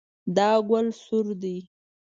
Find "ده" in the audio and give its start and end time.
1.41-1.55